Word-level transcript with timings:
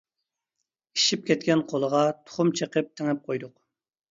ئىششىپ 0.95 1.27
كەتكەن 1.27 1.63
قولىغا 1.73 2.01
تۇخۇم 2.23 2.51
چىقىپ 2.61 2.91
تېڭىپ 2.99 3.21
قويدۇق. 3.29 3.55